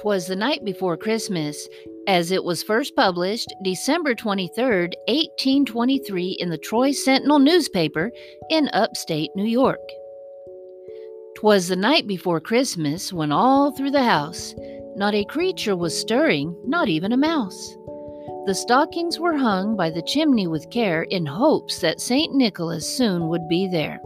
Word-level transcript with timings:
'Twas 0.00 0.26
the 0.26 0.34
night 0.34 0.64
before 0.64 0.96
Christmas, 0.96 1.68
as 2.06 2.30
it 2.30 2.42
was 2.42 2.62
first 2.62 2.96
published 2.96 3.52
December 3.62 4.14
23rd, 4.14 4.94
1823, 5.08 6.38
in 6.40 6.48
the 6.48 6.56
Troy 6.56 6.90
Sentinel 6.90 7.38
newspaper 7.38 8.10
in 8.48 8.70
upstate 8.72 9.28
New 9.36 9.44
York. 9.44 9.86
'Twas 11.36 11.68
the 11.68 11.76
night 11.76 12.06
before 12.06 12.40
Christmas 12.40 13.12
when 13.12 13.30
all 13.30 13.72
through 13.72 13.90
the 13.90 14.02
house 14.02 14.54
not 14.96 15.14
a 15.14 15.22
creature 15.26 15.76
was 15.76 16.00
stirring, 16.00 16.56
not 16.64 16.88
even 16.88 17.12
a 17.12 17.16
mouse. 17.18 17.76
The 18.46 18.54
stockings 18.54 19.20
were 19.20 19.36
hung 19.36 19.76
by 19.76 19.90
the 19.90 20.02
chimney 20.02 20.46
with 20.46 20.70
care 20.70 21.02
in 21.02 21.26
hopes 21.26 21.80
that 21.80 22.00
St. 22.00 22.34
Nicholas 22.34 22.88
soon 22.88 23.28
would 23.28 23.46
be 23.48 23.68
there. 23.68 24.00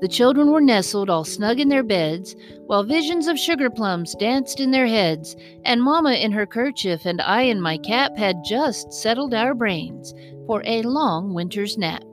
The 0.00 0.08
children 0.08 0.50
were 0.50 0.60
nestled 0.60 1.08
all 1.08 1.24
snug 1.24 1.58
in 1.58 1.68
their 1.68 1.82
beds, 1.82 2.36
while 2.66 2.82
visions 2.82 3.26
of 3.28 3.38
sugar 3.38 3.70
plums 3.70 4.14
danced 4.14 4.60
in 4.60 4.70
their 4.70 4.86
heads, 4.86 5.36
and 5.64 5.82
Mamma 5.82 6.12
in 6.12 6.32
her 6.32 6.46
kerchief 6.46 7.06
and 7.06 7.20
I 7.20 7.42
in 7.42 7.60
my 7.60 7.78
cap 7.78 8.16
had 8.16 8.44
just 8.44 8.92
settled 8.92 9.32
our 9.32 9.54
brains 9.54 10.12
for 10.46 10.62
a 10.66 10.82
long 10.82 11.32
winter's 11.32 11.78
nap. 11.78 12.04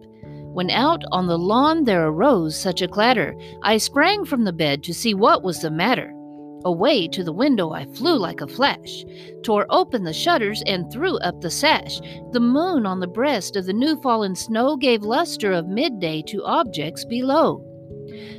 When 0.53 0.69
out 0.69 1.03
on 1.11 1.27
the 1.27 1.37
lawn 1.37 1.83
there 1.83 2.07
arose 2.07 2.55
such 2.55 2.81
a 2.81 2.87
clatter, 2.87 3.35
I 3.63 3.77
sprang 3.77 4.23
from 4.23 4.43
the 4.43 4.53
bed 4.53 4.83
to 4.83 4.93
see 4.93 5.13
what 5.13 5.43
was 5.43 5.61
the 5.61 5.71
matter. 5.71 6.13
Away 6.65 7.07
to 7.09 7.23
the 7.23 7.33
window 7.33 7.71
I 7.71 7.85
flew 7.85 8.17
like 8.17 8.41
a 8.41 8.47
flash, 8.47 9.03
tore 9.43 9.65
open 9.69 10.03
the 10.03 10.13
shutters, 10.13 10.63
and 10.65 10.91
threw 10.91 11.17
up 11.19 11.41
the 11.41 11.51
sash. 11.51 11.99
The 12.31 12.39
moon 12.39 12.85
on 12.85 12.99
the 12.99 13.07
breast 13.07 13.55
of 13.55 13.65
the 13.65 13.73
new 13.73 14.01
fallen 14.01 14.35
snow 14.35 14.77
gave 14.77 15.03
luster 15.03 15.51
of 15.51 15.67
midday 15.67 16.21
to 16.27 16.43
objects 16.45 17.05
below 17.05 17.65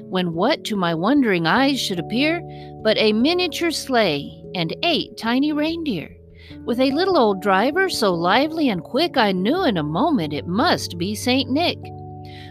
when 0.09 0.33
what 0.35 0.63
to 0.65 0.77
my 0.77 0.95
wondering 0.95 1.47
eyes 1.47 1.81
should 1.81 1.99
appear 1.99 2.41
but 2.83 2.97
a 2.99 3.13
miniature 3.13 3.71
sleigh 3.71 4.43
and 4.55 4.77
eight 4.83 5.17
tiny 5.17 5.53
reindeer. 5.53 6.17
With 6.65 6.79
a 6.79 6.93
little 6.93 7.19
old 7.19 7.43
driver 7.43 7.89
so 7.89 8.15
lively 8.15 8.69
and 8.69 8.83
quick, 8.83 9.17
I 9.17 9.33
knew 9.33 9.65
in 9.65 9.77
a 9.77 9.83
moment 9.83 10.33
it 10.33 10.47
must 10.47 10.99
be 10.99 11.15
St. 11.15 11.51
Nick. 11.51 11.79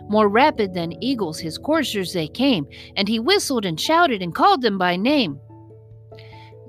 More 0.10 0.28
rapid 0.28 0.74
than 0.74 1.02
eagles 1.02 1.40
his 1.40 1.58
coursers 1.58 2.12
they 2.14 2.28
came, 2.28 2.68
and 2.98 3.08
he 3.08 3.20
whistled 3.20 3.66
and 3.66 3.80
shouted 3.80 4.22
and 4.22 4.36
called 4.36 4.62
them 4.62 4.78
by 4.78 4.96
name. 4.96 5.40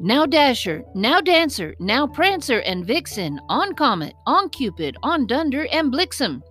Now 0.00 0.26
Dasher, 0.26 0.82
now 0.94 1.20
Dancer, 1.20 1.74
now 1.78 2.06
Prancer 2.06 2.58
and 2.60 2.84
Vixen, 2.84 3.40
on 3.48 3.74
Comet, 3.74 4.14
on 4.26 4.48
Cupid, 4.48 4.96
on 5.02 5.26
Dunder 5.26 5.66
and 5.70 5.92
Blixem. 5.92 6.42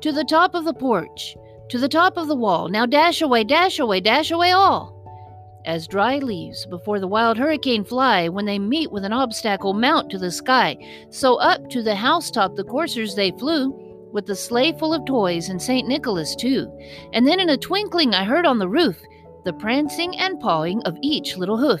To 0.00 0.12
the 0.12 0.24
top 0.24 0.54
of 0.54 0.64
the 0.64 0.74
porch, 0.74 1.36
to 1.68 1.78
the 1.78 1.88
top 1.88 2.16
of 2.16 2.26
the 2.26 2.36
wall. 2.36 2.68
Now 2.68 2.86
dash 2.86 3.20
away, 3.20 3.44
dash 3.44 3.78
away, 3.78 4.00
dash 4.00 4.30
away 4.30 4.52
all. 4.52 4.94
As 5.66 5.86
dry 5.86 6.18
leaves 6.18 6.66
before 6.66 7.00
the 7.00 7.08
wild 7.08 7.38
hurricane 7.38 7.84
fly, 7.84 8.28
when 8.28 8.44
they 8.44 8.58
meet 8.58 8.92
with 8.92 9.04
an 9.04 9.12
obstacle, 9.12 9.72
mount 9.72 10.10
to 10.10 10.18
the 10.18 10.30
sky. 10.30 10.76
So 11.10 11.36
up 11.36 11.70
to 11.70 11.82
the 11.82 11.94
housetop 11.94 12.54
the 12.54 12.64
coursers 12.64 13.14
they 13.14 13.30
flew, 13.30 13.72
with 14.12 14.26
the 14.26 14.36
sleigh 14.36 14.72
full 14.78 14.94
of 14.94 15.04
toys 15.06 15.48
and 15.48 15.60
St. 15.60 15.88
Nicholas 15.88 16.36
too. 16.36 16.70
And 17.12 17.26
then 17.26 17.40
in 17.40 17.50
a 17.50 17.56
twinkling 17.56 18.14
I 18.14 18.24
heard 18.24 18.46
on 18.46 18.58
the 18.58 18.68
roof 18.68 18.96
the 19.44 19.52
prancing 19.54 20.16
and 20.18 20.40
pawing 20.40 20.82
of 20.84 20.96
each 21.02 21.36
little 21.36 21.58
hoof. 21.58 21.80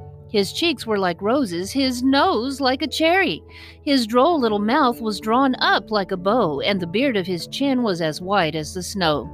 His 0.31 0.53
cheeks 0.53 0.87
were 0.87 0.97
like 0.97 1.21
roses, 1.21 1.73
his 1.73 2.01
nose 2.01 2.61
like 2.61 2.81
a 2.81 2.87
cherry. 2.87 3.43
His 3.83 4.07
droll 4.07 4.39
little 4.39 4.59
mouth 4.59 5.01
was 5.01 5.19
drawn 5.19 5.55
up 5.55 5.91
like 5.91 6.11
a 6.11 6.17
bow, 6.17 6.61
and 6.61 6.79
the 6.79 6.87
beard 6.87 7.17
of 7.17 7.27
his 7.27 7.47
chin 7.47 7.83
was 7.83 8.01
as 8.01 8.21
white 8.21 8.55
as 8.55 8.73
the 8.73 8.81
snow. 8.81 9.29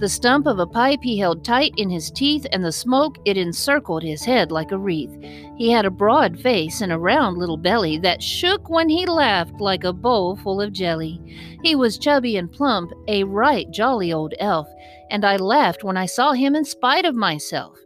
The 0.00 0.08
stump 0.08 0.48
of 0.48 0.58
a 0.58 0.66
pipe 0.66 1.04
he 1.04 1.16
held 1.18 1.44
tight 1.44 1.72
in 1.76 1.88
his 1.88 2.10
teeth, 2.10 2.46
and 2.50 2.64
the 2.64 2.72
smoke 2.72 3.16
it 3.24 3.36
encircled 3.36 4.02
his 4.02 4.24
head 4.24 4.50
like 4.50 4.72
a 4.72 4.78
wreath. 4.78 5.16
He 5.56 5.70
had 5.70 5.84
a 5.84 5.90
broad 5.90 6.40
face 6.40 6.80
and 6.80 6.90
a 6.90 6.98
round 6.98 7.38
little 7.38 7.56
belly 7.56 7.96
that 7.98 8.20
shook 8.20 8.68
when 8.68 8.88
he 8.88 9.06
laughed 9.06 9.60
like 9.60 9.84
a 9.84 9.92
bowl 9.92 10.34
full 10.34 10.60
of 10.60 10.72
jelly. 10.72 11.20
He 11.62 11.76
was 11.76 11.96
chubby 11.96 12.36
and 12.36 12.50
plump, 12.50 12.92
a 13.06 13.22
right 13.22 13.70
jolly 13.70 14.12
old 14.12 14.34
elf, 14.40 14.66
and 15.10 15.24
I 15.24 15.36
laughed 15.36 15.84
when 15.84 15.96
I 15.96 16.06
saw 16.06 16.32
him 16.32 16.56
in 16.56 16.64
spite 16.64 17.04
of 17.04 17.14
myself. 17.14 17.78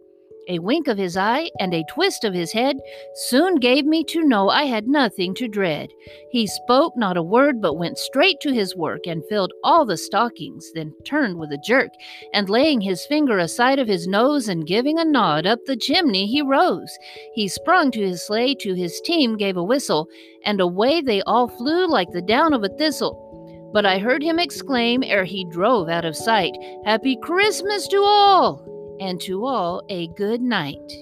A 0.51 0.61
wink 0.61 0.89
of 0.89 0.97
his 0.97 1.15
eye 1.15 1.51
and 1.61 1.75
a 1.75 1.85
twist 1.91 2.25
of 2.25 2.33
his 2.33 2.53
head 2.53 2.79
soon 3.15 3.57
gave 3.57 3.85
me 3.85 4.03
to 4.05 4.25
know 4.25 4.49
I 4.49 4.65
had 4.65 4.89
nothing 4.89 5.35
to 5.35 5.47
dread. 5.47 5.91
He 6.31 6.47
spoke 6.47 6.97
not 6.97 7.19
a 7.19 7.23
word, 7.23 7.61
but 7.61 7.77
went 7.77 7.99
straight 7.99 8.41
to 8.41 8.55
his 8.55 8.75
work 8.75 9.07
and 9.07 9.23
filled 9.29 9.53
all 9.63 9.85
the 9.85 9.99
stockings, 9.99 10.73
then 10.75 10.95
turned 11.05 11.39
with 11.39 11.53
a 11.53 11.59
jerk, 11.59 11.91
and 12.33 12.49
laying 12.49 12.81
his 12.81 13.05
finger 13.05 13.39
aside 13.39 13.79
of 13.79 13.89
his 13.89 14.07
nose 14.07 14.49
and 14.49 14.67
giving 14.67 14.99
a 14.99 15.05
nod 15.05 15.47
up 15.47 15.59
the 15.67 15.77
chimney, 15.77 16.27
he 16.27 16.41
rose. 16.41 16.97
He 17.35 17.47
sprung 17.47 17.91
to 17.91 18.01
his 18.01 18.27
sleigh, 18.27 18.55
to 18.61 18.73
his 18.73 19.03
team 19.03 19.37
gave 19.37 19.59
a 19.59 19.63
whistle, 19.63 20.09
and 20.45 20.63
away 20.63 21.03
they 21.03 21.21
all 21.23 21.49
flew 21.49 21.87
like 21.87 22.11
the 22.13 22.23
down 22.23 22.55
of 22.55 22.65
a 22.65 22.71
thistle. 22.71 23.71
But 23.75 23.85
I 23.85 23.99
heard 23.99 24.23
him 24.23 24.39
exclaim 24.39 25.03
ere 25.03 25.25
he 25.25 25.45
drove 25.51 25.91
out 25.91 26.07
of 26.07 26.17
sight, 26.17 26.55
Happy 26.87 27.19
Christmas 27.23 27.87
to 27.89 27.99
all! 27.99 28.78
And 29.01 29.21
to 29.23 29.45
all 29.45 29.83
a 29.89 30.09
good 30.09 30.41
night. 30.41 30.93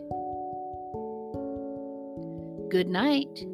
Good 2.68 2.88
night. 2.88 3.46